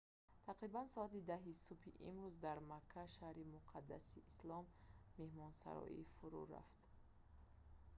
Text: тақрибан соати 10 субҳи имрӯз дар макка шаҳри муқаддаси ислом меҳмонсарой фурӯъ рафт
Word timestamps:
тақрибан 0.47 0.87
соати 0.93 1.21
10 1.31 1.65
субҳи 1.65 1.99
имрӯз 2.09 2.33
дар 2.45 2.57
макка 2.71 3.03
шаҳри 3.15 3.49
муқаддаси 3.55 4.23
ислом 4.31 4.65
меҳмонсарой 5.19 5.95
фурӯъ 6.13 6.43
рафт 6.53 6.81